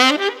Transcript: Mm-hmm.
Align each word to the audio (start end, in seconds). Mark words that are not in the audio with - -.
Mm-hmm. 0.00 0.37